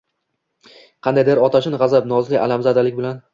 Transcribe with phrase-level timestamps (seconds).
[1.07, 3.23] qandaydir otashin gʼazab, nozli alamzadalik bilan.